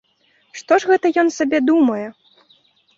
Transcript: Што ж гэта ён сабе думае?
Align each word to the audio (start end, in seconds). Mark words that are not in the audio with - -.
Што 0.61 0.73
ж 0.79 0.91
гэта 0.93 1.13
ён 1.25 1.31
сабе 1.37 1.63
думае? 1.69 2.03